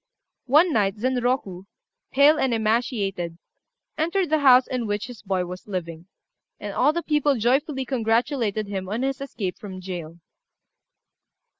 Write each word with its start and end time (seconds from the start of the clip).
One 0.47 0.73
night 0.73 0.95
Zenroku, 0.97 1.65
pale 2.11 2.39
and 2.39 2.55
emaciated, 2.55 3.37
entered 3.99 4.31
the 4.31 4.39
house 4.39 4.65
in 4.65 4.87
which 4.87 5.05
his 5.05 5.21
boy 5.21 5.45
was 5.45 5.67
living; 5.67 6.07
and 6.59 6.73
all 6.73 6.91
the 6.91 7.03
people 7.03 7.35
joyfully 7.35 7.85
congratulated 7.85 8.65
him 8.65 8.89
on 8.89 9.03
his 9.03 9.21
escape 9.21 9.59
from 9.59 9.79
jail. 9.79 10.17